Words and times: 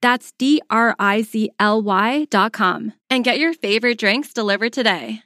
That's 0.00 0.32
D 0.38 0.60
R 0.70 0.94
I 0.98 1.22
Z 1.22 1.50
L 1.58 1.82
Y 1.82 2.26
dot 2.30 2.52
com. 2.52 2.92
and 3.10 3.24
get 3.24 3.38
your 3.38 3.54
favorite 3.54 3.98
drinks 3.98 4.32
delivered 4.32 4.72
today. 4.72 5.22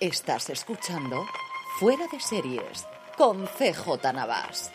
Estás 0.00 0.48
escuchando 0.50 1.26
Fuera 1.80 2.06
de 2.12 2.20
Series 2.20 2.86
con 3.16 3.46
CJ 3.46 4.12
Navas. 4.14 4.70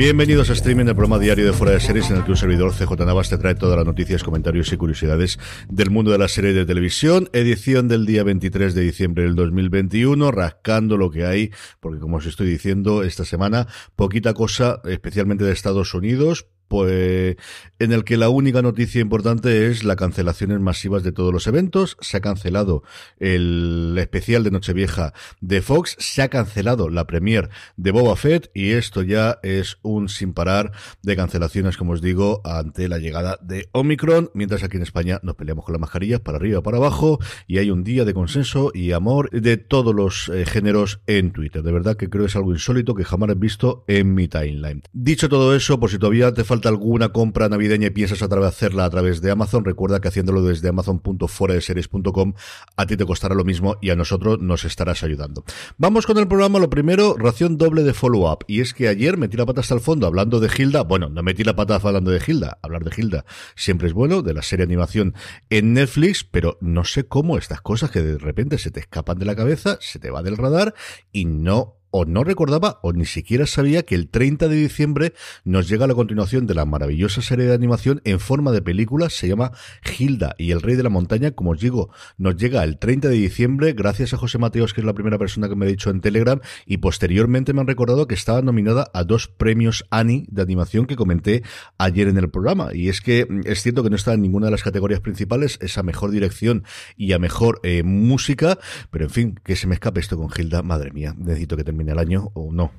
Bienvenidos 0.00 0.48
a 0.48 0.54
Streaming, 0.54 0.86
el 0.86 0.94
programa 0.94 1.18
diario 1.18 1.44
de 1.44 1.52
Fuera 1.52 1.74
de 1.74 1.80
Series, 1.80 2.10
en 2.10 2.16
el 2.16 2.24
que 2.24 2.30
un 2.30 2.36
servidor 2.38 2.72
CJ 2.72 3.04
Navas 3.04 3.28
te 3.28 3.36
trae 3.36 3.54
todas 3.54 3.76
las 3.76 3.84
noticias, 3.84 4.24
comentarios 4.24 4.72
y 4.72 4.78
curiosidades 4.78 5.38
del 5.68 5.90
mundo 5.90 6.10
de 6.10 6.16
la 6.16 6.26
serie 6.26 6.54
de 6.54 6.64
televisión. 6.64 7.28
Edición 7.34 7.86
del 7.86 8.06
día 8.06 8.24
23 8.24 8.74
de 8.74 8.80
diciembre 8.80 9.24
del 9.24 9.34
2021, 9.34 10.30
rascando 10.30 10.96
lo 10.96 11.10
que 11.10 11.26
hay, 11.26 11.50
porque 11.80 12.00
como 12.00 12.16
os 12.16 12.24
estoy 12.24 12.48
diciendo 12.48 13.02
esta 13.02 13.26
semana, 13.26 13.66
poquita 13.94 14.32
cosa, 14.32 14.80
especialmente 14.86 15.44
de 15.44 15.52
Estados 15.52 15.92
Unidos, 15.92 16.46
pues 16.70 17.36
en 17.80 17.90
el 17.90 18.04
que 18.04 18.16
la 18.16 18.28
única 18.28 18.62
noticia 18.62 19.00
importante 19.00 19.66
es 19.66 19.82
las 19.82 19.96
cancelaciones 19.96 20.60
masivas 20.60 21.02
de 21.02 21.10
todos 21.10 21.32
los 21.32 21.48
eventos. 21.48 21.96
Se 22.00 22.16
ha 22.16 22.20
cancelado 22.20 22.84
el 23.18 23.96
especial 23.98 24.44
de 24.44 24.52
Nochevieja 24.52 25.12
de 25.40 25.62
Fox, 25.62 25.96
se 25.98 26.22
ha 26.22 26.28
cancelado 26.28 26.88
la 26.88 27.08
premier 27.08 27.50
de 27.76 27.90
Boba 27.90 28.14
Fett 28.14 28.52
y 28.54 28.70
esto 28.70 29.02
ya 29.02 29.40
es 29.42 29.78
un 29.82 30.08
sin 30.08 30.32
parar 30.32 30.70
de 31.02 31.16
cancelaciones, 31.16 31.76
como 31.76 31.92
os 31.92 32.02
digo, 32.02 32.40
ante 32.44 32.88
la 32.88 32.98
llegada 32.98 33.36
de 33.42 33.68
Omicron, 33.72 34.30
mientras 34.32 34.62
aquí 34.62 34.76
en 34.76 34.84
España 34.84 35.18
nos 35.24 35.34
peleamos 35.34 35.64
con 35.64 35.72
las 35.72 35.80
mascarillas 35.80 36.20
para 36.20 36.36
arriba, 36.38 36.62
para 36.62 36.76
abajo 36.76 37.18
y 37.48 37.58
hay 37.58 37.72
un 37.72 37.82
día 37.82 38.04
de 38.04 38.14
consenso 38.14 38.70
y 38.72 38.92
amor 38.92 39.28
de 39.30 39.56
todos 39.56 39.92
los 39.92 40.28
eh, 40.28 40.46
géneros 40.46 41.00
en 41.08 41.32
Twitter. 41.32 41.64
De 41.64 41.72
verdad 41.72 41.96
que 41.96 42.08
creo 42.08 42.22
que 42.22 42.28
es 42.28 42.36
algo 42.36 42.52
insólito 42.52 42.94
que 42.94 43.04
jamás 43.04 43.30
he 43.30 43.34
visto 43.34 43.84
en 43.88 44.14
mi 44.14 44.28
timeline. 44.28 44.82
Dicho 44.92 45.28
todo 45.28 45.56
eso, 45.56 45.80
por 45.80 45.90
si 45.90 45.98
todavía 45.98 46.32
te 46.32 46.44
falta 46.44 46.59
alguna 46.68 47.10
compra 47.10 47.48
navideña 47.48 47.88
y 47.88 47.90
piensas 47.90 48.22
a 48.22 48.26
hacerla 48.46 48.84
a 48.84 48.90
través 48.90 49.20
de 49.20 49.30
Amazon, 49.30 49.64
recuerda 49.64 50.00
que 50.00 50.08
haciéndolo 50.08 50.42
desde 50.42 50.68
amazon.foradeseries.com 50.68 52.34
a 52.76 52.86
ti 52.86 52.96
te 52.96 53.04
costará 53.06 53.34
lo 53.34 53.44
mismo 53.44 53.76
y 53.80 53.90
a 53.90 53.96
nosotros 53.96 54.40
nos 54.40 54.64
estarás 54.64 55.02
ayudando. 55.02 55.44
Vamos 55.78 56.06
con 56.06 56.18
el 56.18 56.28
programa, 56.28 56.58
lo 56.58 56.70
primero, 56.70 57.16
ración 57.18 57.56
doble 57.56 57.82
de 57.82 57.94
follow-up. 57.94 58.44
Y 58.46 58.60
es 58.60 58.74
que 58.74 58.88
ayer 58.88 59.16
metí 59.16 59.36
la 59.36 59.46
pata 59.46 59.60
hasta 59.60 59.74
el 59.74 59.80
fondo 59.80 60.06
hablando 60.06 60.40
de 60.40 60.50
Hilda. 60.56 60.82
Bueno, 60.82 61.08
no 61.08 61.22
metí 61.22 61.44
la 61.44 61.56
pata 61.56 61.80
hablando 61.82 62.10
de 62.10 62.20
Hilda. 62.24 62.58
Hablar 62.62 62.84
de 62.84 62.92
Hilda 62.96 63.24
siempre 63.54 63.88
es 63.88 63.94
bueno, 63.94 64.22
de 64.22 64.34
la 64.34 64.42
serie 64.42 64.64
animación 64.64 65.14
en 65.48 65.74
Netflix, 65.74 66.24
pero 66.24 66.58
no 66.60 66.84
sé 66.84 67.04
cómo 67.04 67.38
estas 67.38 67.60
cosas 67.60 67.90
que 67.90 68.02
de 68.02 68.18
repente 68.18 68.58
se 68.58 68.70
te 68.70 68.80
escapan 68.80 69.18
de 69.18 69.26
la 69.26 69.36
cabeza, 69.36 69.78
se 69.80 69.98
te 69.98 70.10
va 70.10 70.22
del 70.22 70.36
radar 70.36 70.74
y 71.12 71.24
no 71.24 71.79
o 71.90 72.04
no 72.04 72.24
recordaba 72.24 72.78
o 72.82 72.92
ni 72.92 73.04
siquiera 73.04 73.46
sabía 73.46 73.82
que 73.82 73.94
el 73.94 74.08
30 74.08 74.48
de 74.48 74.56
diciembre 74.56 75.14
nos 75.44 75.68
llega 75.68 75.86
la 75.86 75.94
continuación 75.94 76.46
de 76.46 76.54
la 76.54 76.64
maravillosa 76.64 77.22
serie 77.22 77.46
de 77.46 77.54
animación 77.54 78.00
en 78.04 78.20
forma 78.20 78.52
de 78.52 78.62
película, 78.62 79.10
se 79.10 79.28
llama 79.28 79.52
Hilda 79.98 80.34
y 80.38 80.52
el 80.52 80.62
Rey 80.62 80.76
de 80.76 80.82
la 80.82 80.88
Montaña, 80.88 81.32
como 81.32 81.50
os 81.50 81.60
digo, 81.60 81.90
nos 82.18 82.36
llega 82.36 82.64
el 82.64 82.78
30 82.78 83.08
de 83.08 83.14
diciembre 83.14 83.72
gracias 83.72 84.14
a 84.14 84.16
José 84.16 84.38
Mateos, 84.38 84.74
que 84.74 84.80
es 84.80 84.86
la 84.86 84.94
primera 84.94 85.18
persona 85.18 85.48
que 85.48 85.56
me 85.56 85.66
ha 85.66 85.68
dicho 85.68 85.90
en 85.90 86.00
Telegram, 86.00 86.40
y 86.66 86.78
posteriormente 86.78 87.52
me 87.52 87.60
han 87.60 87.66
recordado 87.66 88.06
que 88.06 88.14
estaba 88.14 88.42
nominada 88.42 88.90
a 88.94 89.04
dos 89.04 89.28
premios 89.28 89.84
Annie 89.90 90.26
de 90.30 90.42
animación 90.42 90.86
que 90.86 90.96
comenté 90.96 91.42
ayer 91.78 92.08
en 92.08 92.18
el 92.18 92.30
programa, 92.30 92.70
y 92.72 92.88
es 92.88 93.00
que 93.00 93.26
mm, 93.28 93.40
es 93.44 93.62
cierto 93.62 93.82
que 93.82 93.90
no 93.90 93.96
está 93.96 94.14
en 94.14 94.22
ninguna 94.22 94.46
de 94.46 94.52
las 94.52 94.62
categorías 94.62 95.00
principales, 95.00 95.58
es 95.60 95.78
a 95.78 95.82
mejor 95.82 96.10
dirección 96.10 96.64
y 96.96 97.12
a 97.12 97.18
mejor 97.18 97.60
eh, 97.62 97.82
música, 97.82 98.58
pero 98.90 99.04
en 99.04 99.10
fin, 99.10 99.40
que 99.44 99.56
se 99.56 99.66
me 99.66 99.74
escape 99.74 100.00
esto 100.00 100.16
con 100.16 100.28
Hilda, 100.36 100.62
madre 100.62 100.92
mía, 100.92 101.14
necesito 101.18 101.56
que 101.56 101.64
termine 101.64 101.79
el 101.88 101.98
año 101.98 102.30
o 102.34 102.52
no, 102.52 102.72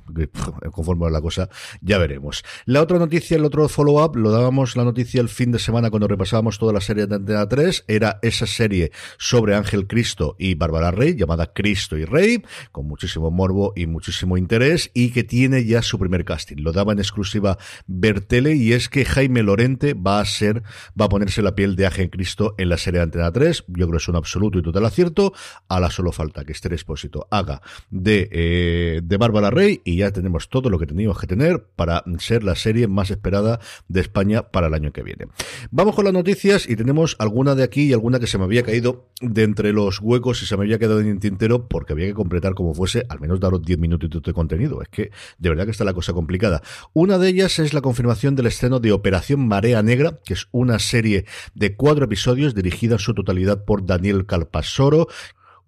conforme 0.72 1.06
a 1.06 1.10
la 1.10 1.20
cosa, 1.20 1.48
ya 1.80 1.98
veremos. 1.98 2.44
La 2.66 2.82
otra 2.82 2.98
noticia, 2.98 3.36
el 3.36 3.44
otro 3.44 3.68
follow-up, 3.68 4.16
lo 4.16 4.30
dábamos 4.30 4.76
la 4.76 4.84
noticia 4.84 5.20
el 5.20 5.28
fin 5.28 5.52
de 5.52 5.58
semana 5.58 5.90
cuando 5.90 6.08
repasábamos 6.08 6.58
toda 6.58 6.72
la 6.72 6.80
serie 6.80 7.06
de 7.06 7.16
Antena 7.16 7.48
3, 7.48 7.84
era 7.88 8.18
esa 8.22 8.46
serie 8.46 8.92
sobre 9.18 9.54
Ángel 9.54 9.86
Cristo 9.86 10.36
y 10.38 10.54
Bárbara 10.54 10.90
Rey, 10.90 11.16
llamada 11.16 11.52
Cristo 11.52 11.96
y 11.96 12.04
Rey, 12.04 12.42
con 12.70 12.86
muchísimo 12.86 13.30
morbo 13.30 13.72
y 13.76 13.86
muchísimo 13.86 14.36
interés, 14.36 14.90
y 14.94 15.10
que 15.10 15.24
tiene 15.24 15.64
ya 15.64 15.82
su 15.82 15.98
primer 15.98 16.24
casting. 16.24 16.56
Lo 16.58 16.72
daba 16.72 16.92
en 16.92 16.98
exclusiva 16.98 17.58
Bertele, 17.86 18.54
y 18.54 18.72
es 18.72 18.88
que 18.88 19.04
Jaime 19.04 19.42
Lorente 19.42 19.94
va 19.94 20.20
a 20.20 20.24
ser, 20.24 20.62
va 21.00 21.06
a 21.06 21.08
ponerse 21.08 21.42
la 21.42 21.54
piel 21.54 21.76
de 21.76 21.86
Ángel 21.86 22.10
Cristo 22.10 22.54
en 22.58 22.68
la 22.68 22.76
serie 22.76 22.98
de 22.98 23.04
Antena 23.04 23.32
3, 23.32 23.64
yo 23.68 23.86
creo 23.86 23.90
que 23.90 23.96
es 23.96 24.08
un 24.08 24.16
absoluto 24.16 24.58
y 24.58 24.62
total 24.62 24.84
acierto, 24.84 25.32
a 25.68 25.80
la 25.80 25.90
solo 25.90 26.12
falta 26.12 26.44
que 26.44 26.52
Esther 26.52 26.72
Expósito 26.72 27.26
haga 27.30 27.62
de 27.90 28.28
eh, 28.30 28.91
de, 29.00 29.16
Bárbara 29.16 29.50
Rey 29.50 29.80
y 29.84 29.96
ya 29.96 30.10
tenemos 30.10 30.48
todo 30.48 30.68
lo 30.68 30.78
que 30.78 30.86
teníamos 30.86 31.18
que 31.18 31.26
tener 31.26 31.64
para 31.76 32.02
ser 32.18 32.42
la 32.42 32.56
serie 32.56 32.88
más 32.88 33.10
esperada 33.10 33.60
de 33.88 34.00
España 34.00 34.42
para 34.50 34.66
el 34.66 34.74
año 34.74 34.92
que 34.92 35.02
viene. 35.02 35.26
Vamos 35.70 35.94
con 35.94 36.04
las 36.04 36.14
noticias 36.14 36.68
y 36.68 36.76
tenemos 36.76 37.16
alguna 37.18 37.54
de 37.54 37.62
aquí 37.62 37.84
y 37.84 37.92
alguna 37.92 38.18
que 38.18 38.26
se 38.26 38.38
me 38.38 38.44
había 38.44 38.62
caído 38.62 39.08
de 39.20 39.44
entre 39.44 39.72
los 39.72 40.00
huecos 40.00 40.42
y 40.42 40.46
se 40.46 40.56
me 40.56 40.64
había 40.64 40.78
quedado 40.78 41.00
en 41.00 41.08
el 41.08 41.20
tintero 41.20 41.68
porque 41.68 41.92
había 41.92 42.06
que 42.06 42.14
completar 42.14 42.54
como 42.54 42.74
fuese, 42.74 43.04
al 43.08 43.20
menos 43.20 43.40
daros 43.40 43.62
10 43.62 43.78
minutitos 43.78 44.22
de 44.22 44.32
contenido. 44.32 44.82
Es 44.82 44.88
que 44.88 45.10
de 45.38 45.48
verdad 45.48 45.64
que 45.64 45.70
está 45.70 45.84
la 45.84 45.94
cosa 45.94 46.12
complicada. 46.12 46.62
Una 46.92 47.18
de 47.18 47.28
ellas 47.28 47.58
es 47.58 47.72
la 47.72 47.80
confirmación 47.80 48.34
del 48.34 48.46
estreno 48.46 48.80
de 48.80 48.92
Operación 48.92 49.46
Marea 49.46 49.82
Negra, 49.82 50.18
que 50.24 50.34
es 50.34 50.48
una 50.50 50.78
serie 50.78 51.26
de 51.54 51.76
cuatro 51.76 52.04
episodios 52.04 52.54
dirigida 52.54 52.94
en 52.94 52.98
su 52.98 53.14
totalidad 53.14 53.64
por 53.64 53.86
Daniel 53.86 54.26
Calpasoro, 54.26 55.08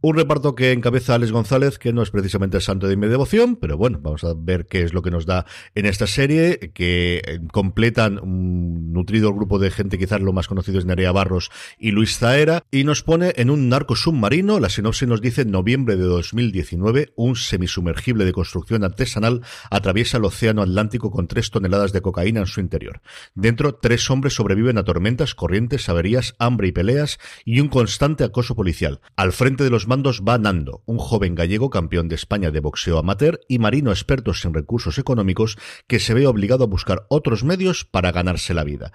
un 0.04 0.16
reparto 0.16 0.54
que 0.54 0.72
encabeza 0.72 1.14
Alex 1.14 1.32
González, 1.32 1.78
que 1.78 1.94
no 1.94 2.02
es 2.02 2.10
precisamente 2.10 2.58
el 2.58 2.62
santo 2.62 2.88
de 2.88 2.96
mi 2.98 3.06
devoción, 3.06 3.56
pero 3.56 3.78
bueno, 3.78 4.00
vamos 4.02 4.22
a 4.24 4.34
ver 4.36 4.66
qué 4.66 4.82
es 4.82 4.92
lo 4.92 5.00
que 5.00 5.10
nos 5.10 5.24
da 5.24 5.46
en 5.74 5.86
esta 5.86 6.06
serie, 6.06 6.72
que 6.74 7.22
eh, 7.24 7.40
completan 7.50 8.18
un 8.18 8.92
nutrido 8.92 9.32
grupo 9.32 9.58
de 9.58 9.70
gente, 9.70 9.96
quizás 9.96 10.20
lo 10.20 10.34
más 10.34 10.46
conocido 10.46 10.78
es 10.78 10.84
Nerea 10.84 11.10
Barros 11.10 11.50
y 11.78 11.90
Luis 11.92 12.18
Zaera, 12.18 12.64
y 12.70 12.84
nos 12.84 13.02
pone 13.02 13.32
en 13.36 13.48
un 13.48 13.70
narco 13.70 13.96
submarino, 13.96 14.60
la 14.60 14.68
sinopsis 14.68 15.08
nos 15.08 15.22
dice 15.22 15.46
noviembre 15.46 15.96
de 15.96 16.04
2019, 16.04 17.14
un 17.16 17.34
semisumergible 17.34 18.26
de 18.26 18.32
construcción 18.32 18.84
artesanal 18.84 19.40
atraviesa 19.70 20.18
el 20.18 20.26
océano 20.26 20.60
Atlántico 20.60 21.10
con 21.10 21.28
tres 21.28 21.50
toneladas 21.50 21.94
de 21.94 22.02
cocaína 22.02 22.40
en 22.40 22.46
su 22.46 22.60
interior. 22.60 23.00
Dentro, 23.34 23.76
tres 23.76 24.10
hombres 24.10 24.34
sobreviven 24.34 24.76
a 24.76 24.84
tormentas, 24.84 25.34
corrientes, 25.34 25.88
averías, 25.88 26.34
hambre 26.38 26.68
y 26.68 26.72
peleas, 26.72 27.18
y 27.46 27.60
un 27.60 27.68
constante 27.68 28.22
acoso 28.22 28.54
policial. 28.54 29.00
Al 29.16 29.32
frente 29.32 29.64
de 29.64 29.70
los 29.70 29.88
va 30.02 30.38
Nando, 30.38 30.82
un 30.86 30.98
joven 30.98 31.34
gallego 31.34 31.70
campeón 31.70 32.08
de 32.08 32.16
España 32.16 32.50
de 32.50 32.60
boxeo 32.60 32.98
amateur 32.98 33.40
y 33.48 33.58
marino 33.58 33.90
experto 33.90 34.34
sin 34.34 34.52
recursos 34.52 34.98
económicos 34.98 35.56
que 35.86 36.00
se 36.00 36.14
ve 36.14 36.26
obligado 36.26 36.64
a 36.64 36.66
buscar 36.66 37.06
otros 37.08 37.44
medios 37.44 37.84
para 37.84 38.10
ganarse 38.10 38.54
la 38.54 38.64
vida. 38.64 38.92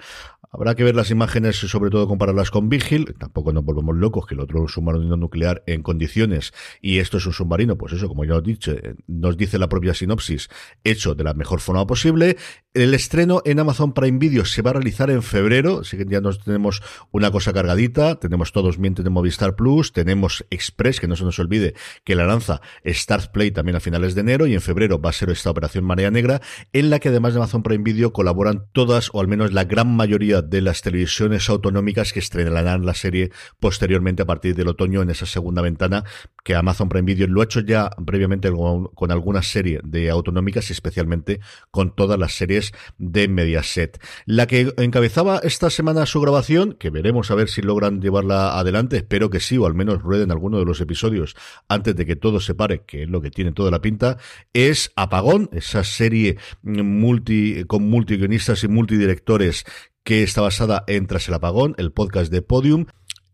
Habrá 0.52 0.74
que 0.74 0.84
ver 0.84 0.96
las 0.96 1.12
imágenes 1.12 1.64
y 1.64 1.68
sobre 1.68 1.92
todo 1.92 2.08
compararlas 2.08 2.50
con 2.50 2.70
Vigil. 2.70 3.14
Tampoco 3.20 3.54
nos 3.54 3.64
volvemos 3.64 3.96
locos 3.96 4.26
que 4.26 4.34
el 4.34 4.42
otro 4.42 4.58
es 4.58 4.62
un 4.64 4.70
submarino 4.70 5.16
nuclear 5.16 5.62
en 5.68 5.84
condiciones 5.84 6.54
y 6.82 6.98
esto 6.98 7.18
es 7.18 7.28
un 7.28 7.34
submarino, 7.34 7.78
pues 7.78 7.94
eso, 7.94 8.08
como 8.08 8.26
ya 8.26 8.34
os 8.34 8.40
he 8.40 8.48
dicho, 8.48 8.74
nos 9.06 9.38
dice 9.38 9.60
la 9.60 9.70
propia 9.70 9.94
sinopsis, 9.94 10.50
hecho 10.84 11.14
de 11.14 11.24
la 11.24 11.36
mejor 11.36 11.60
forma 11.60 11.86
posible. 11.86 12.36
El 12.74 12.96
estreno 12.96 13.44
en 13.46 13.60
Amazon 13.60 13.94
Prime 13.94 14.18
Video 14.18 14.44
se 14.44 14.64
va 14.64 14.72
a 14.72 14.74
realizar 14.74 15.12
en 15.12 15.22
febrero, 15.22 15.82
así 15.82 15.98
que 15.98 16.06
ya 16.08 16.20
nos 16.20 16.44
tenemos 16.44 16.82
una 17.12 17.30
cosa 17.30 17.54
cargadita, 17.54 18.20
tenemos 18.20 18.52
todos 18.52 18.80
mientes 18.80 19.04
de 19.04 19.12
Movistar 19.12 19.56
Plus, 19.56 19.94
tenemos 19.94 20.46
Express, 20.50 21.00
que 21.00 21.08
no 21.08 21.16
se 21.16 21.26
nos 21.26 21.38
olvide 21.38 21.76
que 22.04 22.16
la 22.16 22.26
lanza 22.26 22.62
Start 22.86 23.32
Play 23.32 23.52
también 23.52 23.76
a 23.76 23.80
finales 23.80 24.16
de 24.16 24.22
enero 24.22 24.48
y 24.48 24.56
en 24.56 24.62
febrero 24.62 25.00
va 25.00 25.12
a 25.12 25.14
ser 25.14 25.30
esta 25.30 25.52
operación 25.52 25.84
Marea 25.84 26.10
Negra, 26.10 26.42
en 26.74 26.90
la 26.90 26.98
que 26.98 27.10
además 27.10 27.34
de 27.34 27.40
Amazon 27.40 27.62
Prime 27.62 27.84
Video 27.84 28.14
colaboran 28.14 28.66
todas 28.72 29.10
o 29.14 29.22
al 29.22 29.28
menos 29.28 29.54
la 29.54 29.66
gran 29.66 29.96
mayoría 29.96 30.39
de 30.42 30.62
las 30.62 30.82
televisiones 30.82 31.50
autonómicas 31.50 32.14
que 32.14 32.20
estrenarán 32.20 32.86
la 32.86 32.94
serie 32.94 33.32
posteriormente 33.60 34.24
a 34.24 34.26
partir 34.26 34.56
del 34.56 34.68
otoño 34.68 35.02
en 35.02 35.10
esa 35.10 35.26
segunda 35.26 35.62
ventana 35.62 36.04
que 36.44 36.56
Amazon 36.56 36.90
Prime 36.90 37.06
Video 37.06 37.28
lo 37.28 37.42
ha 37.42 37.44
hecho 37.44 37.60
ya 37.60 37.90
previamente 38.06 38.52
con, 38.52 39.12
alguna 39.12 39.42
serie 39.42 39.80
de 39.84 40.10
autonómicas 40.10 40.70
y 40.70 40.74
especialmente 40.74 41.40
con 41.72 41.96
todas 41.96 42.18
las 42.18 42.34
series 42.34 42.74
de 42.98 43.28
Mediaset. 43.28 44.02
La 44.26 44.48
que 44.48 44.74
encabezaba 44.78 45.40
esta 45.44 45.70
semana 45.70 46.06
su 46.06 46.22
grabación, 46.22 46.74
que 46.74 46.90
veremos 46.90 47.32
a 47.32 47.36
ver 47.36 47.50
si 47.50 47.62
logran 47.62 48.02
llevarla 48.02 48.58
adelante, 48.58 48.98
espero 48.98 49.30
que 49.30 49.40
sí, 49.40 49.58
o 49.58 49.66
al 49.66 49.74
menos 49.74 50.02
rueden 50.02 50.32
alguno 50.32 50.60
de 50.60 50.66
los 50.66 50.82
episodios 50.82 51.36
antes 51.68 51.96
de 51.96 52.06
que 52.06 52.16
todo 52.16 52.40
se 52.40 52.56
pare, 52.56 52.84
que 52.86 53.04
es 53.04 53.10
lo 53.10 53.22
que 53.22 53.32
tiene 53.32 53.52
toda 53.52 53.72
la 53.72 53.82
pinta, 53.82 54.18
es 54.54 54.92
Apagón, 54.96 55.50
esa 55.54 55.84
serie 55.84 56.38
multi, 56.64 57.64
con 57.66 57.90
multiguionistas 57.90 58.64
y 58.64 58.68
multidirectores 58.68 59.66
que 60.10 60.24
está 60.24 60.42
basada 60.42 60.86
en 60.88 61.06
Tras 61.06 61.28
el 61.28 61.36
Apagón, 61.36 61.76
el 61.78 61.92
podcast 61.92 62.32
de 62.32 62.42
Podium, 62.42 62.88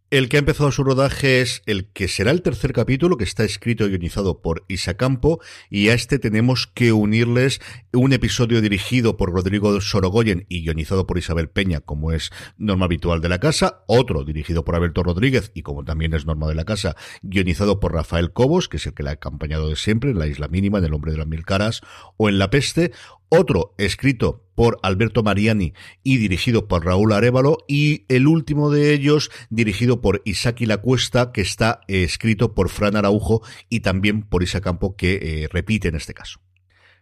el 0.09 0.27
que 0.27 0.35
ha 0.35 0.39
empezado 0.39 0.73
su 0.73 0.83
rodaje 0.83 1.39
es 1.39 1.61
el 1.67 1.87
que 1.93 2.09
será 2.09 2.31
el 2.31 2.41
tercer 2.41 2.73
capítulo, 2.73 3.15
que 3.15 3.23
está 3.23 3.45
escrito 3.45 3.85
y 3.85 3.91
guionizado 3.91 4.41
por 4.41 4.65
Isa 4.67 4.95
Campo, 4.97 5.39
y 5.69 5.87
a 5.87 5.93
este 5.93 6.19
tenemos 6.19 6.67
que 6.67 6.91
unirles 6.91 7.61
un 7.93 8.11
episodio 8.11 8.59
dirigido 8.59 9.15
por 9.15 9.31
Rodrigo 9.31 9.79
Sorogoyen 9.79 10.45
y 10.49 10.65
guionizado 10.65 11.07
por 11.07 11.17
Isabel 11.17 11.47
Peña, 11.47 11.79
como 11.79 12.11
es 12.11 12.31
norma 12.57 12.87
habitual 12.87 13.21
de 13.21 13.29
la 13.29 13.39
casa, 13.39 13.85
otro 13.87 14.25
dirigido 14.25 14.65
por 14.65 14.75
Alberto 14.75 15.01
Rodríguez 15.01 15.51
y 15.53 15.61
como 15.61 15.85
también 15.85 16.13
es 16.13 16.25
norma 16.25 16.49
de 16.49 16.55
la 16.55 16.65
casa, 16.65 16.97
guionizado 17.21 17.79
por 17.79 17.93
Rafael 17.93 18.33
Cobos, 18.33 18.67
que 18.67 18.75
es 18.75 18.85
el 18.85 18.93
que 18.93 19.03
la 19.03 19.11
ha 19.11 19.13
acompañado 19.13 19.69
de 19.69 19.77
siempre 19.77 20.09
en 20.09 20.19
La 20.19 20.27
Isla 20.27 20.49
Mínima, 20.49 20.79
en 20.79 20.83
El 20.83 20.93
Hombre 20.93 21.13
de 21.13 21.19
las 21.19 21.27
Mil 21.27 21.45
Caras 21.45 21.79
o 22.17 22.27
en 22.27 22.37
La 22.37 22.49
Peste, 22.49 22.91
otro 23.29 23.75
escrito 23.77 24.44
por 24.55 24.79
Alberto 24.81 25.21
Mariani 25.21 25.73
y 26.03 26.17
dirigido 26.17 26.67
por 26.67 26.85
Raúl 26.85 27.13
Arevalo 27.13 27.57
y 27.67 28.05
el 28.07 28.27
último 28.27 28.71
de 28.71 28.93
ellos 28.93 29.29
dirigido 29.49 30.01
por 30.01 30.21
Isaki 30.25 30.65
Lacuesta 30.65 31.31
que 31.31 31.41
está 31.41 31.81
eh, 31.87 32.03
escrito 32.03 32.55
por 32.55 32.69
Fran 32.69 32.95
Araujo 32.95 33.41
y 33.69 33.81
también 33.81 34.23
por 34.23 34.43
Isa 34.43 34.61
Campo 34.61 34.95
que 34.95 35.19
eh, 35.21 35.47
repite 35.51 35.89
en 35.89 35.95
este 35.95 36.13
caso. 36.13 36.44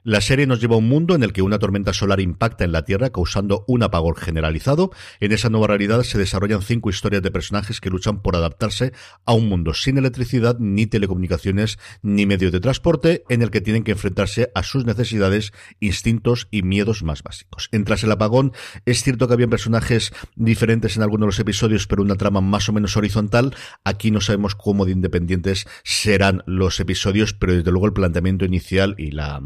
La 0.06 0.20
serie 0.20 0.48
nos 0.48 0.60
lleva 0.60 0.76
a 0.76 0.80
un 0.80 0.90
mundo 0.90 1.16
en 1.16 1.24
el 1.24 1.32
que 1.32 1.42
una 1.42 1.60
tormenta 1.60 1.94
solar 1.94 2.20
impacta 2.20 2.66
en 2.66 2.74
la 2.74 2.84
Tierra 2.84 3.12
causando 3.12 3.64
un 3.70 3.84
apagón 3.84 4.16
generalizado. 4.16 4.92
En 5.22 5.32
esa 5.32 5.48
nueva 5.48 5.68
realidad 5.68 6.04
se 6.04 6.18
desarrollan 6.18 6.62
cinco 6.62 6.90
historias 6.90 7.22
de 7.22 7.32
personajes 7.32 7.80
que 7.80 7.90
luchan 7.90 8.22
por 8.22 8.36
adaptarse 8.36 8.92
a 9.26 9.32
un 9.32 9.48
mundo 9.48 9.74
sin 9.74 9.98
electricidad, 9.98 10.58
ni 10.60 10.88
telecomunicaciones, 10.88 11.80
ni 12.02 12.26
medios 12.26 12.52
de 12.52 12.60
transporte, 12.60 13.24
en 13.30 13.44
el 13.44 13.50
que 13.50 13.62
tienen 13.62 13.86
que 13.86 13.94
enfrentarse 13.94 14.52
a 14.54 14.64
sus 14.64 14.84
necesidades, 14.84 15.54
instintos 15.80 16.50
y 16.52 16.64
miedos 16.64 17.02
más 17.02 17.24
básicos. 17.24 17.70
En 17.72 17.86
Tras 17.86 18.04
el 18.04 18.12
apagón, 18.12 18.52
es 18.86 19.04
cierto 19.04 19.30
que 19.30 19.36
había 19.36 19.48
personajes 19.48 20.12
diferentes 20.36 20.98
en 20.98 21.04
algunos 21.04 21.28
de 21.28 21.28
los 21.28 21.40
episodios, 21.40 21.88
pero 21.88 22.02
una 22.02 22.18
trama 22.18 22.42
más 22.42 22.68
o 22.68 22.74
menos 22.74 22.98
horizontal. 22.98 23.56
Aquí 23.86 24.12
no 24.12 24.20
sabemos 24.20 24.56
cómo 24.56 24.84
de 24.84 24.92
independientes 24.92 25.66
serán 25.86 26.44
los 26.46 26.82
episodios, 26.82 27.34
pero 27.34 27.54
desde 27.54 27.72
luego 27.72 27.86
el 27.86 27.94
planteamiento 27.94 28.44
inicial 28.44 28.96
y 28.98 29.12
la 29.12 29.40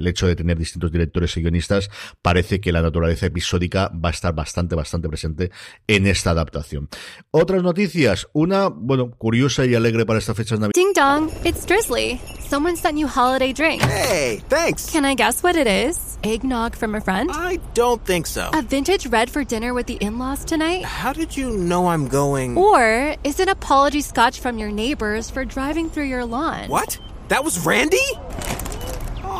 el 0.00 0.06
hecho 0.06 0.26
de 0.26 0.36
tener 0.36 0.58
distintos 0.58 0.90
directores 0.90 1.36
y 1.36 1.40
guionistas, 1.40 1.90
parece 2.22 2.60
que 2.60 2.72
la 2.72 2.82
naturaleza 2.82 3.26
episódica 3.26 3.90
va 3.94 4.08
a 4.08 4.12
estar 4.12 4.34
bastante, 4.34 4.74
bastante 4.74 5.08
presente 5.08 5.50
en 5.86 6.06
esta 6.06 6.30
adaptación. 6.30 6.88
Otras 7.30 7.62
noticias, 7.62 8.26
una, 8.32 8.68
bueno, 8.68 9.10
curiosa 9.10 9.64
y 9.64 9.74
alegre 9.74 10.04
para 10.04 10.18
esta 10.18 10.34
fecha 10.34 10.56
navideñas. 10.56 10.74
Ding 10.74 10.92
dong, 10.94 11.30
it's 11.44 11.64
Drizzly. 11.64 12.20
Someone 12.48 12.76
sent 12.76 12.98
you 12.98 13.06
holiday 13.06 13.52
drinks. 13.52 13.84
Hey, 13.84 14.42
thanks. 14.48 14.90
Can 14.90 15.04
I 15.04 15.14
guess 15.14 15.42
what 15.42 15.56
it 15.56 15.68
is? 15.68 16.18
Eggnog 16.24 16.74
from 16.74 16.94
a 16.94 17.00
friend? 17.00 17.30
I 17.32 17.60
don't 17.74 18.04
think 18.04 18.26
so. 18.26 18.50
A 18.52 18.62
vintage 18.62 19.06
red 19.06 19.30
for 19.30 19.44
dinner 19.44 19.72
with 19.72 19.86
the 19.86 19.94
in-laws 20.00 20.44
tonight? 20.44 20.84
How 20.84 21.12
did 21.12 21.36
you 21.36 21.56
know 21.56 21.88
I'm 21.88 22.08
going? 22.08 22.56
Or 22.56 23.14
is 23.22 23.38
it 23.38 23.48
apology 23.48 24.00
scotch 24.00 24.40
from 24.40 24.58
your 24.58 24.70
neighbors 24.70 25.30
for 25.30 25.44
driving 25.44 25.90
through 25.90 26.06
your 26.06 26.24
lawn? 26.24 26.68
What? 26.68 26.98
That 27.28 27.44
was 27.44 27.64
Randy? 27.64 27.98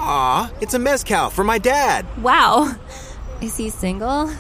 Aw, 0.03 0.51
it's 0.63 0.73
a 0.73 0.79
mezcal 0.79 1.29
for 1.29 1.45
my 1.45 1.59
dad. 1.59 2.07
Wow. 2.23 2.75
Is 3.43 3.57
he 3.57 3.69
single? 3.69 4.31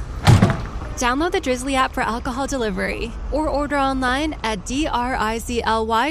Download 0.97 1.33
the 1.33 1.41
Drizzly 1.41 1.75
app 1.75 1.93
for 1.93 2.03
alcohol 2.03 2.47
delivery 2.47 3.13
or 3.33 3.49
order 3.49 3.79
online 3.79 4.37
at 4.43 4.59
drizly.com. 4.67 6.11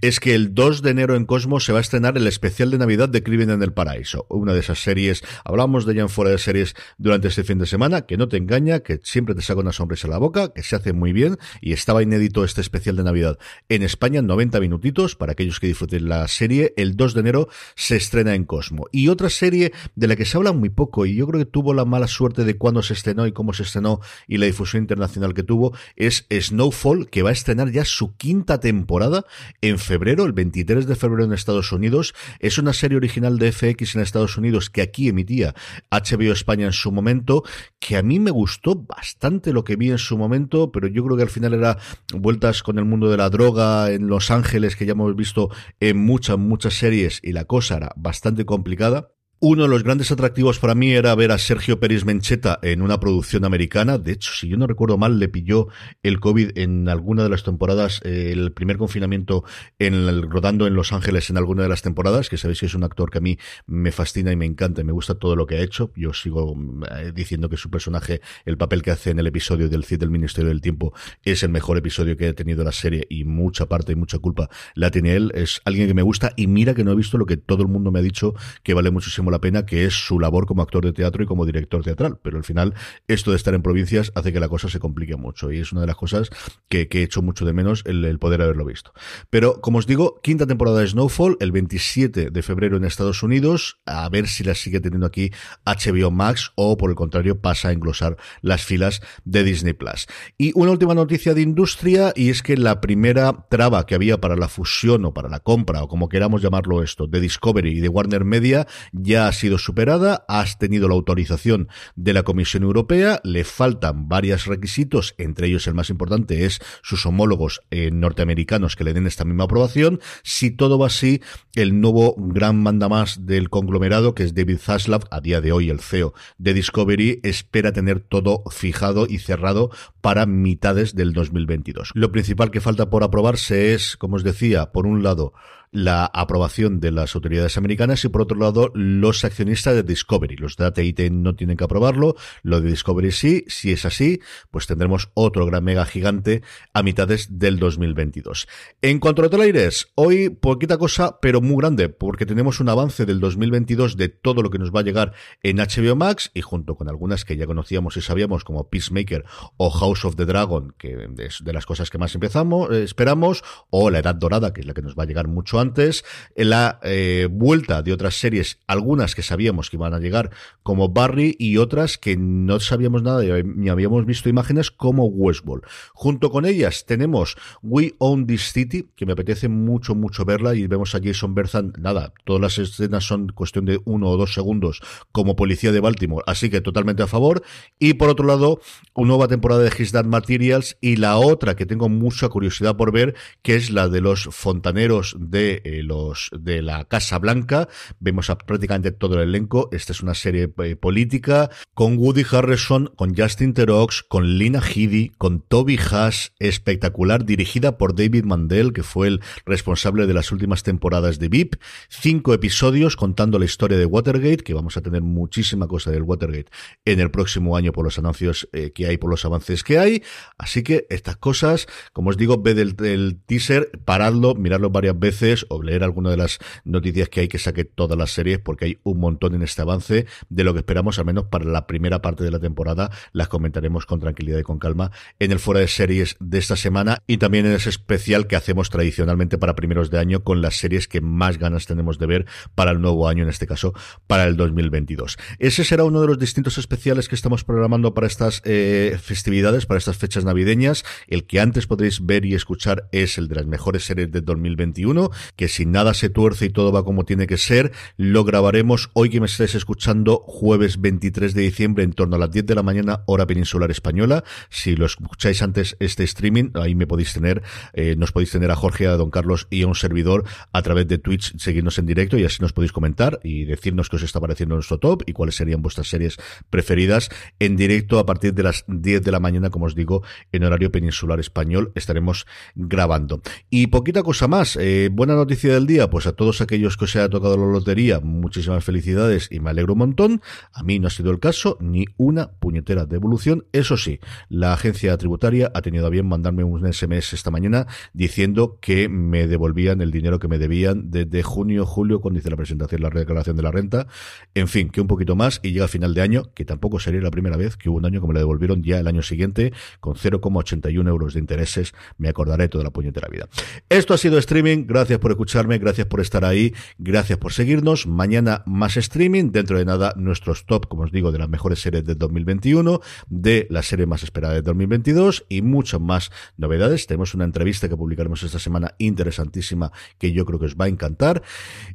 Es 0.00 0.20
que 0.20 0.34
el 0.34 0.54
2 0.54 0.82
de 0.82 0.90
enero 0.90 1.16
en 1.16 1.24
Cosmos 1.26 1.64
se 1.64 1.72
va 1.72 1.78
a 1.78 1.80
estrenar 1.82 2.16
el 2.16 2.26
especial 2.26 2.70
de 2.70 2.78
Navidad 2.78 3.08
de 3.08 3.22
Crimen 3.22 3.50
en 3.50 3.62
el 3.62 3.72
Paraíso, 3.72 4.26
una 4.28 4.52
de 4.52 4.60
esas 4.60 4.82
series, 4.82 5.22
hablamos 5.44 5.86
de 5.86 5.92
ella 5.92 6.02
en 6.02 6.08
fuera 6.08 6.30
de 6.30 6.38
series 6.38 6.74
durante 6.98 7.28
este 7.28 7.44
fin 7.44 7.58
de 7.58 7.66
semana, 7.66 8.02
que 8.02 8.16
no 8.16 8.28
te 8.28 8.36
engaña, 8.36 8.80
que 8.80 9.00
siempre 9.02 9.34
te 9.34 9.42
saca 9.42 9.60
una 9.60 9.72
sonrisa 9.72 10.08
a 10.08 10.10
la 10.10 10.18
boca, 10.18 10.52
que 10.52 10.62
se 10.62 10.76
hace 10.76 10.92
muy 10.92 11.12
bien 11.12 11.36
y 11.60 11.72
estaba 11.72 12.02
inédito 12.02 12.44
este 12.44 12.60
especial 12.60 12.96
de 12.96 13.04
Navidad 13.04 13.38
en 13.68 13.82
España, 13.82 14.22
90 14.22 14.60
minutitos 14.60 15.16
para 15.16 15.32
aquellos 15.32 15.60
que 15.60 15.66
disfruten 15.66 16.08
la 16.08 16.26
serie, 16.28 16.74
el 16.76 16.96
2 16.96 17.14
de 17.14 17.20
enero 17.20 17.48
se 17.74 17.96
estrena 17.96 18.34
en 18.34 18.44
Cosmo. 18.44 18.86
Y 18.92 19.08
otra 19.08 19.30
serie 19.30 19.72
de 19.94 20.08
la 20.08 20.16
que 20.16 20.24
se 20.24 20.36
habla 20.36 20.52
muy 20.52 20.68
poco 20.68 21.06
y 21.06 21.16
yo 21.16 21.26
creo 21.26 21.40
que 21.40 21.50
tuvo 21.50 21.74
la 21.74 21.84
mala 21.84 22.06
suerte 22.06 22.44
de 22.44 22.56
cuándo 22.56 22.82
se 22.82 22.94
estrenó 22.94 23.26
y 23.26 23.32
cómo 23.32 23.52
se 23.52 23.62
estrenó 23.62 24.00
y 24.26 24.38
la 24.38 24.46
difusión 24.46 24.82
internacional 24.82 25.34
que 25.34 25.42
tuvo 25.42 25.74
es 25.96 26.26
Snowfall, 26.30 27.08
que 27.08 27.22
va 27.22 27.30
a 27.30 27.32
estrenar 27.32 27.70
ya 27.70 27.84
su 27.84 28.16
quinta 28.16 28.60
temporada 28.60 29.24
en 29.60 29.78
febrero, 29.78 30.24
el 30.24 30.32
23 30.32 30.86
de 30.86 30.96
febrero 30.96 31.24
en 31.24 31.32
Estados 31.32 31.72
Unidos. 31.72 32.14
Es 32.38 32.58
una 32.58 32.72
serie 32.72 32.96
original 32.96 33.38
de 33.38 33.52
FX 33.52 33.94
en 33.94 34.02
Estados 34.02 34.36
Unidos 34.36 34.70
que 34.70 34.82
aquí 34.82 35.08
emitía 35.08 35.54
HBO 35.90 36.32
España 36.32 36.66
en 36.66 36.72
su 36.72 36.92
momento, 36.92 37.44
que 37.78 37.96
a 37.96 38.02
mí 38.02 38.18
me 38.18 38.30
gustó 38.30 38.74
bastante 38.76 39.52
lo 39.52 39.64
que 39.64 39.76
vi 39.76 39.90
en 39.90 39.98
su 39.98 40.16
momento, 40.16 40.72
pero 40.72 40.88
yo 40.88 41.04
creo 41.04 41.16
que 41.16 41.22
al 41.22 41.30
final 41.30 41.54
era 41.54 41.78
vueltas 42.14 42.62
con 42.62 42.78
el 42.78 42.84
mundo 42.84 43.10
de 43.10 43.16
la 43.16 43.30
droga 43.30 43.90
en 43.90 44.08
Los 44.08 44.30
Ángeles, 44.30 44.76
que 44.76 44.86
ya 44.86 44.92
hemos 44.92 45.14
visto 45.16 45.50
en 45.80 45.98
muchas, 45.98 46.38
muchas 46.38 46.74
series, 46.74 47.20
y 47.22 47.32
la 47.32 47.44
cosa 47.44 47.76
era 47.76 47.92
bastante 47.96 48.44
complicada. 48.44 49.10
Uno 49.42 49.62
de 49.62 49.70
los 49.70 49.84
grandes 49.84 50.12
atractivos 50.12 50.58
para 50.58 50.74
mí 50.74 50.92
era 50.92 51.14
ver 51.14 51.32
a 51.32 51.38
Sergio 51.38 51.80
Pérez 51.80 52.04
Mencheta 52.04 52.58
en 52.60 52.82
una 52.82 53.00
producción 53.00 53.46
americana. 53.46 53.96
De 53.96 54.12
hecho, 54.12 54.32
si 54.34 54.48
yo 54.48 54.58
no 54.58 54.66
recuerdo 54.66 54.98
mal, 54.98 55.18
le 55.18 55.30
pilló 55.30 55.68
el 56.02 56.20
COVID 56.20 56.58
en 56.58 56.90
alguna 56.90 57.22
de 57.22 57.30
las 57.30 57.42
temporadas, 57.42 58.02
eh, 58.04 58.32
el 58.32 58.52
primer 58.52 58.76
confinamiento 58.76 59.42
en 59.78 59.94
el, 59.94 60.28
rodando 60.28 60.66
en 60.66 60.74
Los 60.74 60.92
Ángeles 60.92 61.30
en 61.30 61.38
alguna 61.38 61.62
de 61.62 61.70
las 61.70 61.80
temporadas, 61.80 62.28
que 62.28 62.36
sabéis 62.36 62.60
que 62.60 62.66
es 62.66 62.74
un 62.74 62.84
actor 62.84 63.08
que 63.10 63.16
a 63.16 63.22
mí 63.22 63.38
me 63.64 63.92
fascina 63.92 64.30
y 64.30 64.36
me 64.36 64.44
encanta 64.44 64.82
y 64.82 64.84
me 64.84 64.92
gusta 64.92 65.14
todo 65.14 65.34
lo 65.36 65.46
que 65.46 65.54
ha 65.54 65.62
hecho. 65.62 65.90
Yo 65.96 66.12
sigo 66.12 66.54
eh, 66.94 67.12
diciendo 67.14 67.48
que 67.48 67.56
su 67.56 67.70
personaje, 67.70 68.20
el 68.44 68.58
papel 68.58 68.82
que 68.82 68.90
hace 68.90 69.08
en 69.08 69.20
el 69.20 69.26
episodio 69.26 69.70
del 69.70 69.86
CID 69.86 70.00
del 70.00 70.10
Ministerio 70.10 70.50
del 70.50 70.60
Tiempo, 70.60 70.92
es 71.24 71.42
el 71.42 71.48
mejor 71.48 71.78
episodio 71.78 72.14
que 72.14 72.28
ha 72.28 72.34
tenido 72.34 72.62
la 72.62 72.72
serie 72.72 73.06
y 73.08 73.24
mucha 73.24 73.64
parte 73.70 73.92
y 73.92 73.96
mucha 73.96 74.18
culpa 74.18 74.50
la 74.74 74.90
tiene 74.90 75.16
él. 75.16 75.32
Es 75.34 75.62
alguien 75.64 75.88
que 75.88 75.94
me 75.94 76.02
gusta 76.02 76.34
y 76.36 76.46
mira 76.46 76.74
que 76.74 76.84
no 76.84 76.92
he 76.92 76.94
visto 76.94 77.16
lo 77.16 77.24
que 77.24 77.38
todo 77.38 77.62
el 77.62 77.68
mundo 77.68 77.90
me 77.90 78.00
ha 78.00 78.02
dicho 78.02 78.34
que 78.62 78.74
vale 78.74 78.90
muchísimo 78.90 79.29
la 79.30 79.40
pena, 79.40 79.66
que 79.66 79.84
es 79.84 79.94
su 79.94 80.18
labor 80.18 80.46
como 80.46 80.62
actor 80.62 80.84
de 80.84 80.92
teatro 80.92 81.22
y 81.22 81.26
como 81.26 81.46
director 81.46 81.82
teatral. 81.82 82.18
Pero 82.22 82.38
al 82.38 82.44
final, 82.44 82.74
esto 83.08 83.30
de 83.30 83.36
estar 83.36 83.54
en 83.54 83.62
provincias 83.62 84.12
hace 84.14 84.32
que 84.32 84.40
la 84.40 84.48
cosa 84.48 84.68
se 84.68 84.78
complique 84.78 85.16
mucho. 85.16 85.52
Y 85.52 85.58
es 85.58 85.72
una 85.72 85.82
de 85.82 85.86
las 85.86 85.96
cosas 85.96 86.30
que, 86.68 86.88
he 86.90 87.02
hecho 87.02 87.22
mucho 87.22 87.44
de 87.44 87.52
menos 87.52 87.82
el, 87.86 88.18
poder 88.18 88.42
haberlo 88.42 88.64
visto. 88.64 88.92
Pero, 89.30 89.60
como 89.60 89.78
os 89.78 89.86
digo, 89.86 90.20
quinta 90.22 90.46
temporada 90.46 90.80
de 90.80 90.88
Snowfall, 90.88 91.36
el 91.40 91.52
27 91.52 92.30
de 92.30 92.42
febrero 92.42 92.76
en 92.76 92.84
Estados 92.84 93.22
Unidos. 93.22 93.80
A 93.86 94.08
ver 94.08 94.28
si 94.28 94.44
la 94.44 94.54
sigue 94.54 94.80
teniendo 94.80 95.06
aquí 95.06 95.30
HBO 95.64 96.10
Max 96.10 96.52
o, 96.56 96.76
por 96.76 96.90
el 96.90 96.96
contrario, 96.96 97.40
pasa 97.40 97.68
a 97.68 97.72
englosar 97.72 98.16
las 98.42 98.64
filas 98.64 99.00
de 99.24 99.44
Disney 99.44 99.72
Plus. 99.72 100.06
Y 100.36 100.52
una 100.54 100.72
última 100.72 100.94
noticia 100.94 101.34
de 101.34 101.42
industria, 101.42 102.12
y 102.14 102.30
es 102.30 102.42
que 102.42 102.56
la 102.56 102.80
primera 102.80 103.46
traba 103.48 103.86
que 103.86 103.94
había 103.94 104.20
para 104.20 104.36
la 104.36 104.48
fusión 104.48 105.04
o 105.04 105.14
para 105.14 105.28
la 105.28 105.40
compra, 105.40 105.82
o 105.82 105.88
como 105.88 106.08
queramos 106.08 106.42
llamarlo 106.42 106.82
esto, 106.82 107.06
de 107.06 107.20
Discovery 107.20 107.78
y 107.78 107.80
de 107.80 107.88
Warner 107.88 108.24
Media, 108.24 108.66
ya 108.92 109.19
ha 109.26 109.32
sido 109.32 109.58
superada, 109.58 110.24
has 110.28 110.58
tenido 110.58 110.88
la 110.88 110.94
autorización 110.94 111.68
de 111.96 112.12
la 112.12 112.22
Comisión 112.22 112.62
Europea, 112.62 113.20
le 113.24 113.44
faltan 113.44 114.08
varios 114.08 114.46
requisitos, 114.46 115.14
entre 115.18 115.48
ellos 115.48 115.66
el 115.66 115.74
más 115.74 115.90
importante 115.90 116.44
es 116.44 116.60
sus 116.82 117.06
homólogos 117.06 117.62
eh, 117.70 117.90
norteamericanos 117.90 118.76
que 118.76 118.84
le 118.84 118.92
den 118.92 119.06
esta 119.06 119.24
misma 119.24 119.44
aprobación. 119.44 120.00
Si 120.22 120.50
todo 120.50 120.78
va 120.78 120.86
así, 120.86 121.20
el 121.54 121.80
nuevo 121.80 122.14
gran 122.16 122.62
mandamás 122.62 123.26
del 123.26 123.50
conglomerado, 123.50 124.14
que 124.14 124.24
es 124.24 124.34
David 124.34 124.58
Zaslav, 124.58 125.04
a 125.10 125.20
día 125.20 125.40
de 125.40 125.52
hoy 125.52 125.70
el 125.70 125.80
CEO 125.80 126.14
de 126.38 126.54
Discovery, 126.54 127.20
espera 127.22 127.72
tener 127.72 128.00
todo 128.00 128.42
fijado 128.50 129.06
y 129.08 129.18
cerrado 129.18 129.70
para 130.00 130.26
mitades 130.26 130.94
del 130.94 131.12
2022. 131.12 131.92
Lo 131.94 132.12
principal 132.12 132.50
que 132.50 132.60
falta 132.60 132.90
por 132.90 133.02
aprobarse 133.02 133.74
es, 133.74 133.96
como 133.96 134.16
os 134.16 134.24
decía, 134.24 134.72
por 134.72 134.86
un 134.86 135.02
lado, 135.02 135.32
la 135.72 136.04
aprobación 136.06 136.80
de 136.80 136.90
las 136.90 137.14
autoridades 137.14 137.56
americanas 137.56 138.04
y 138.04 138.08
por 138.08 138.22
otro 138.22 138.38
lado 138.38 138.72
los 138.74 139.24
accionistas 139.24 139.74
de 139.74 139.82
Discovery. 139.82 140.36
Los 140.36 140.56
de 140.56 140.66
AT&T 140.66 141.10
no 141.10 141.34
tienen 141.34 141.56
que 141.56 141.64
aprobarlo, 141.64 142.16
lo 142.42 142.60
de 142.60 142.70
Discovery 142.70 143.12
sí. 143.12 143.44
Si 143.48 143.72
es 143.72 143.84
así, 143.84 144.20
pues 144.50 144.66
tendremos 144.66 145.10
otro 145.14 145.46
gran 145.46 145.64
mega 145.64 145.84
gigante 145.86 146.42
a 146.72 146.82
mitades 146.82 147.38
del 147.38 147.58
2022. 147.58 148.48
En 148.82 148.98
cuanto 148.98 149.22
a 149.22 149.42
aires, 149.42 149.88
hoy 149.94 150.28
poquita 150.30 150.76
cosa, 150.76 151.18
pero 151.20 151.40
muy 151.40 151.56
grande, 151.58 151.88
porque 151.88 152.26
tenemos 152.26 152.60
un 152.60 152.68
avance 152.68 153.06
del 153.06 153.20
2022 153.20 153.96
de 153.96 154.08
todo 154.08 154.42
lo 154.42 154.50
que 154.50 154.58
nos 154.58 154.74
va 154.74 154.80
a 154.80 154.84
llegar 154.84 155.12
en 155.42 155.58
HBO 155.58 155.94
Max 155.94 156.30
y 156.34 156.40
junto 156.40 156.74
con 156.74 156.88
algunas 156.88 157.24
que 157.24 157.36
ya 157.36 157.46
conocíamos 157.46 157.96
y 157.96 158.00
sabíamos 158.00 158.44
como 158.44 158.68
Peacemaker 158.68 159.24
o 159.56 159.70
House 159.70 160.04
of 160.04 160.16
the 160.16 160.26
Dragon, 160.26 160.74
que 160.76 161.08
es 161.18 161.44
de 161.44 161.52
las 161.52 161.64
cosas 161.64 161.90
que 161.90 161.98
más 161.98 162.14
empezamos, 162.14 162.70
eh, 162.70 162.82
esperamos, 162.82 163.44
o 163.70 163.90
La 163.90 164.00
Edad 164.00 164.16
Dorada, 164.16 164.52
que 164.52 164.60
es 164.62 164.66
la 164.66 164.74
que 164.74 164.82
nos 164.82 164.96
va 164.96 165.04
a 165.04 165.06
llegar 165.06 165.28
mucho 165.28 165.59
antes, 165.60 166.04
la 166.34 166.80
eh, 166.82 167.28
vuelta 167.30 167.82
de 167.82 167.92
otras 167.92 168.14
series, 168.18 168.58
algunas 168.66 169.14
que 169.14 169.22
sabíamos 169.22 169.70
que 169.70 169.76
iban 169.76 169.94
a 169.94 169.98
llegar, 169.98 170.30
como 170.62 170.88
Barry, 170.88 171.36
y 171.38 171.56
otras 171.58 171.98
que 171.98 172.16
no 172.16 172.60
sabíamos 172.60 173.02
nada 173.02 173.22
ni 173.44 173.68
habíamos 173.68 174.06
visto 174.06 174.28
imágenes, 174.28 174.70
como 174.70 175.06
Westworld. 175.06 175.64
Junto 175.92 176.30
con 176.30 176.44
ellas 176.44 176.84
tenemos 176.86 177.36
We 177.62 177.94
Own 177.98 178.26
This 178.26 178.52
City, 178.52 178.88
que 178.96 179.06
me 179.06 179.12
apetece 179.12 179.48
mucho, 179.48 179.94
mucho 179.94 180.24
verla, 180.24 180.54
y 180.54 180.66
vemos 180.66 180.94
a 180.94 181.00
Jason 181.02 181.34
Bertham, 181.34 181.72
nada, 181.78 182.12
todas 182.24 182.42
las 182.42 182.58
escenas 182.58 183.04
son 183.04 183.28
cuestión 183.28 183.64
de 183.64 183.80
uno 183.84 184.08
o 184.08 184.16
dos 184.16 184.34
segundos 184.34 184.80
como 185.12 185.36
policía 185.36 185.72
de 185.72 185.80
Baltimore, 185.80 186.24
así 186.26 186.50
que 186.50 186.60
totalmente 186.60 187.02
a 187.02 187.06
favor. 187.06 187.42
Y 187.78 187.94
por 187.94 188.08
otro 188.08 188.26
lado, 188.26 188.60
una 188.94 189.10
nueva 189.10 189.28
temporada 189.28 189.62
de 189.62 189.72
His 189.76 189.92
Dark 189.92 190.08
Materials 190.08 190.76
y 190.80 190.96
la 190.96 191.16
otra 191.16 191.56
que 191.56 191.66
tengo 191.66 191.88
mucha 191.88 192.28
curiosidad 192.28 192.76
por 192.76 192.92
ver, 192.92 193.14
que 193.42 193.56
es 193.56 193.70
la 193.70 193.88
de 193.88 194.00
los 194.00 194.24
fontaneros 194.30 195.16
de 195.18 195.49
eh, 195.52 195.82
los 195.82 196.30
de 196.32 196.62
la 196.62 196.84
Casa 196.84 197.18
Blanca. 197.18 197.68
Vemos 197.98 198.30
prácticamente 198.46 198.92
todo 198.92 199.14
el 199.16 199.28
elenco. 199.28 199.68
Esta 199.72 199.92
es 199.92 200.00
una 200.00 200.14
serie 200.14 200.52
eh, 200.62 200.76
política 200.76 201.50
con 201.74 201.96
Woody 201.98 202.24
Harrison, 202.30 202.92
con 202.96 203.14
Justin 203.16 203.54
Terox, 203.54 204.02
con 204.02 204.38
Lina 204.38 204.60
Headey, 204.60 205.10
con 205.18 205.40
Toby 205.40 205.78
Haas, 205.78 206.32
espectacular, 206.38 207.24
dirigida 207.24 207.78
por 207.78 207.94
David 207.94 208.24
Mandel, 208.24 208.72
que 208.72 208.82
fue 208.82 209.08
el 209.08 209.20
responsable 209.44 210.06
de 210.06 210.14
las 210.14 210.32
últimas 210.32 210.62
temporadas 210.62 211.18
de 211.18 211.28
VIP. 211.28 211.56
Cinco 211.88 212.34
episodios 212.34 212.96
contando 212.96 213.38
la 213.38 213.44
historia 213.44 213.78
de 213.78 213.86
Watergate, 213.86 214.38
que 214.38 214.54
vamos 214.54 214.76
a 214.76 214.82
tener 214.82 215.02
muchísima 215.02 215.66
cosa 215.66 215.90
del 215.90 216.02
Watergate 216.02 216.50
en 216.84 217.00
el 217.00 217.10
próximo 217.10 217.56
año 217.56 217.72
por 217.72 217.84
los 217.84 217.98
anuncios 217.98 218.48
eh, 218.52 218.72
que 218.72 218.86
hay, 218.86 218.96
por 218.96 219.10
los 219.10 219.24
avances 219.24 219.64
que 219.64 219.78
hay. 219.78 220.02
Así 220.38 220.62
que 220.62 220.86
estas 220.90 221.16
cosas, 221.16 221.66
como 221.92 222.10
os 222.10 222.16
digo, 222.16 222.42
ve 222.42 222.54
del, 222.54 222.76
del 222.76 223.20
teaser, 223.26 223.70
paradlo, 223.84 224.34
miradlo 224.34 224.70
varias 224.70 224.98
veces 224.98 225.39
o 225.48 225.62
leer 225.62 225.82
alguna 225.82 226.10
de 226.10 226.16
las 226.16 226.38
noticias 226.64 227.08
que 227.08 227.20
hay 227.20 227.28
que 227.28 227.38
saque 227.38 227.64
todas 227.64 227.96
las 227.96 228.10
series 228.10 228.38
porque 228.38 228.64
hay 228.66 228.78
un 228.82 228.98
montón 229.00 229.34
en 229.34 229.42
este 229.42 229.62
avance 229.62 230.06
de 230.28 230.44
lo 230.44 230.52
que 230.52 230.60
esperamos, 230.60 230.98
al 230.98 231.04
menos 231.06 231.24
para 231.24 231.44
la 231.44 231.66
primera 231.66 232.02
parte 232.02 232.24
de 232.24 232.30
la 232.30 232.38
temporada. 232.38 232.90
Las 233.12 233.28
comentaremos 233.28 233.86
con 233.86 234.00
tranquilidad 234.00 234.38
y 234.38 234.42
con 234.42 234.58
calma 234.58 234.90
en 235.18 235.32
el 235.32 235.38
fuera 235.38 235.60
de 235.60 235.68
series 235.68 236.16
de 236.20 236.38
esta 236.38 236.56
semana 236.56 237.02
y 237.06 237.18
también 237.18 237.46
en 237.46 237.52
ese 237.52 237.70
especial 237.70 238.26
que 238.26 238.36
hacemos 238.36 238.70
tradicionalmente 238.70 239.38
para 239.38 239.54
primeros 239.54 239.90
de 239.90 239.98
año 239.98 240.22
con 240.22 240.42
las 240.42 240.56
series 240.56 240.88
que 240.88 241.00
más 241.00 241.38
ganas 241.38 241.66
tenemos 241.66 241.98
de 241.98 242.06
ver 242.06 242.26
para 242.54 242.70
el 242.70 242.80
nuevo 242.80 243.08
año, 243.08 243.22
en 243.22 243.28
este 243.28 243.46
caso 243.46 243.72
para 244.06 244.24
el 244.24 244.36
2022. 244.36 245.16
Ese 245.38 245.64
será 245.64 245.84
uno 245.84 246.00
de 246.00 246.06
los 246.06 246.18
distintos 246.18 246.58
especiales 246.58 247.08
que 247.08 247.14
estamos 247.14 247.44
programando 247.44 247.94
para 247.94 248.06
estas 248.06 248.42
eh, 248.44 248.98
festividades, 249.02 249.66
para 249.66 249.78
estas 249.78 249.96
fechas 249.96 250.24
navideñas. 250.24 250.84
El 251.06 251.26
que 251.26 251.40
antes 251.40 251.66
podréis 251.66 252.04
ver 252.04 252.24
y 252.24 252.34
escuchar 252.34 252.88
es 252.92 253.18
el 253.18 253.28
de 253.28 253.36
las 253.36 253.46
mejores 253.46 253.84
series 253.84 254.10
de 254.10 254.20
2021 254.20 255.10
que 255.36 255.48
si 255.48 255.66
nada 255.66 255.94
se 255.94 256.10
tuerce 256.10 256.46
y 256.46 256.50
todo 256.50 256.72
va 256.72 256.84
como 256.84 257.04
tiene 257.04 257.26
que 257.26 257.36
ser, 257.36 257.72
lo 257.96 258.24
grabaremos 258.24 258.90
hoy 258.94 259.10
que 259.10 259.20
me 259.20 259.26
estáis 259.26 259.54
escuchando, 259.54 260.22
jueves 260.26 260.80
23 260.80 261.34
de 261.34 261.42
diciembre, 261.42 261.84
en 261.84 261.92
torno 261.92 262.16
a 262.16 262.18
las 262.18 262.30
10 262.30 262.46
de 262.46 262.54
la 262.54 262.62
mañana, 262.62 263.02
hora 263.06 263.26
peninsular 263.26 263.70
española. 263.70 264.24
Si 264.48 264.76
lo 264.76 264.86
escucháis 264.86 265.42
antes 265.42 265.76
este 265.80 266.04
streaming, 266.04 266.50
ahí 266.54 266.74
me 266.74 266.86
podéis 266.86 267.12
tener, 267.12 267.42
eh, 267.72 267.96
nos 267.96 268.12
podéis 268.12 268.30
tener 268.30 268.50
a 268.50 268.56
Jorge, 268.56 268.86
a 268.86 268.96
Don 268.96 269.10
Carlos 269.10 269.46
y 269.50 269.62
a 269.62 269.66
un 269.66 269.74
servidor 269.74 270.24
a 270.52 270.62
través 270.62 270.88
de 270.88 270.98
Twitch, 270.98 271.36
seguirnos 271.38 271.78
en 271.78 271.86
directo 271.86 272.18
y 272.18 272.24
así 272.24 272.38
nos 272.40 272.52
podéis 272.52 272.72
comentar 272.72 273.20
y 273.22 273.44
decirnos 273.44 273.88
qué 273.88 273.96
os 273.96 274.02
está 274.02 274.20
pareciendo 274.20 274.54
nuestro 274.54 274.78
top 274.78 275.02
y 275.06 275.12
cuáles 275.12 275.36
serían 275.36 275.62
vuestras 275.62 275.88
series 275.88 276.16
preferidas 276.50 277.10
en 277.38 277.56
directo 277.56 277.98
a 277.98 278.06
partir 278.06 278.34
de 278.34 278.42
las 278.42 278.64
10 278.66 279.02
de 279.02 279.10
la 279.10 279.20
mañana, 279.20 279.50
como 279.50 279.66
os 279.66 279.74
digo, 279.74 280.02
en 280.32 280.44
horario 280.44 280.70
peninsular 280.70 281.20
español, 281.20 281.72
estaremos 281.74 282.26
grabando. 282.54 283.22
Y 283.48 283.68
poquita 283.68 284.02
cosa 284.02 284.28
más, 284.28 284.56
eh, 284.56 284.88
buena 284.92 285.14
noticia 285.20 285.52
del 285.52 285.66
día, 285.66 285.90
pues 285.90 286.06
a 286.06 286.12
todos 286.12 286.40
aquellos 286.40 286.78
que 286.78 286.86
os 286.86 286.96
haya 286.96 287.08
tocado 287.08 287.36
la 287.36 287.46
lotería, 287.46 288.00
muchísimas 288.00 288.64
felicidades 288.64 289.28
y 289.30 289.38
me 289.38 289.50
alegro 289.50 289.74
un 289.74 289.80
montón. 289.80 290.22
A 290.52 290.62
mí 290.62 290.78
no 290.78 290.86
ha 290.86 290.90
sido 290.90 291.10
el 291.10 291.20
caso, 291.20 291.58
ni 291.60 291.84
una 291.98 292.32
puñetera 292.32 292.86
devolución. 292.86 293.44
Eso 293.52 293.76
sí, 293.76 294.00
la 294.30 294.54
agencia 294.54 294.96
tributaria 294.96 295.52
ha 295.54 295.60
tenido 295.60 295.86
a 295.86 295.90
bien 295.90 296.08
mandarme 296.08 296.42
un 296.42 296.72
SMS 296.72 297.12
esta 297.12 297.30
mañana 297.30 297.66
diciendo 297.92 298.58
que 298.60 298.88
me 298.88 299.28
devolvían 299.28 299.82
el 299.82 299.90
dinero 299.90 300.18
que 300.18 300.28
me 300.28 300.38
debían 300.38 300.90
desde 300.90 301.22
junio, 301.22 301.66
julio, 301.66 302.00
cuando 302.00 302.18
hice 302.18 302.30
la 302.30 302.36
presentación, 302.36 302.80
la 302.80 302.88
declaración 302.88 303.36
de 303.36 303.42
la 303.42 303.50
renta. 303.50 303.86
En 304.34 304.48
fin, 304.48 304.70
que 304.70 304.80
un 304.80 304.86
poquito 304.86 305.16
más 305.16 305.40
y 305.42 305.52
llega 305.52 305.66
a 305.66 305.68
final 305.68 305.92
de 305.92 306.00
año, 306.00 306.30
que 306.34 306.46
tampoco 306.46 306.80
sería 306.80 307.02
la 307.02 307.10
primera 307.10 307.36
vez 307.36 307.56
que 307.58 307.68
hubo 307.68 307.76
un 307.76 307.84
año 307.84 308.00
que 308.00 308.06
me 308.06 308.14
lo 308.14 308.20
devolvieron 308.20 308.62
ya 308.62 308.78
el 308.78 308.86
año 308.86 309.02
siguiente 309.02 309.52
con 309.80 309.96
0,81 309.96 310.88
euros 310.88 311.12
de 311.12 311.20
intereses. 311.20 311.74
Me 311.98 312.08
acordaré 312.08 312.48
toda 312.48 312.64
la 312.64 312.70
puñetera 312.70 313.08
vida. 313.08 313.28
Esto 313.68 313.92
ha 313.92 313.98
sido 313.98 314.16
streaming. 314.16 314.64
Gracias 314.66 314.98
por 315.10 315.14
escucharme, 315.14 315.58
gracias 315.58 315.88
por 315.88 316.00
estar 316.00 316.24
ahí, 316.24 316.54
gracias 316.78 317.18
por 317.18 317.32
seguirnos. 317.32 317.86
Mañana 317.86 318.44
más 318.46 318.76
streaming, 318.76 319.32
dentro 319.32 319.58
de 319.58 319.64
nada 319.64 319.92
nuestros 319.96 320.46
top, 320.46 320.68
como 320.68 320.84
os 320.84 320.92
digo, 320.92 321.10
de 321.10 321.18
las 321.18 321.28
mejores 321.28 321.60
series 321.60 321.84
del 321.84 321.98
2021, 321.98 322.80
de 323.08 323.48
la 323.50 323.62
serie 323.62 323.86
más 323.86 324.04
esperada 324.04 324.34
de 324.34 324.42
2022 324.42 325.24
y 325.28 325.42
muchas 325.42 325.80
más 325.80 326.12
novedades. 326.36 326.86
Tenemos 326.86 327.14
una 327.14 327.24
entrevista 327.24 327.68
que 327.68 327.76
publicaremos 327.76 328.22
esta 328.22 328.38
semana 328.38 328.74
interesantísima 328.78 329.72
que 329.98 330.12
yo 330.12 330.24
creo 330.24 330.38
que 330.38 330.46
os 330.46 330.54
va 330.54 330.66
a 330.66 330.68
encantar. 330.68 331.22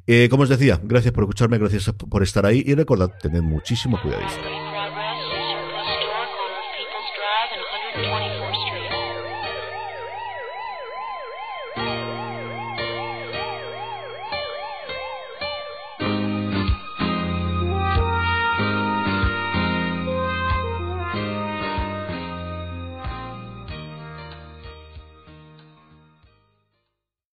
Eh, 0.08 0.30
como 0.30 0.44
os 0.44 0.50
decía, 0.50 0.80
gracias 0.82 1.14
por 1.14 1.26
escucharme, 1.26 1.58
gracias 1.58 1.92
por 1.92 2.24
estar 2.24 2.46
ahí 2.46 2.64
y 2.66 2.74
recordad, 2.74 3.12
tened 3.22 3.42
muchísimo 3.42 4.00
cuidado. 4.02 4.65